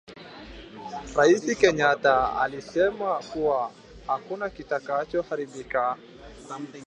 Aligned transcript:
Raisi 1.15 1.55
Kenyatta 1.55 2.39
alisema 2.41 3.19
kuwa 3.19 3.71
hakuna 4.07 4.49
kitakacho 4.49 5.21
haribika 5.21 5.97